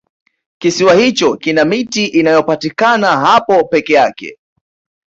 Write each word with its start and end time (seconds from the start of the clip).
kisiwa 0.59 0.93
hicho 0.93 1.37
kina 1.37 1.65
miti 1.65 2.05
inayopatikana 2.05 3.07
hapo 3.17 3.63
peke 3.63 3.93
yake 3.93 4.37